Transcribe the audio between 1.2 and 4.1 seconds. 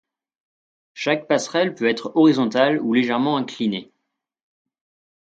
passerelle peut être horizontale ou légèrement inclinée.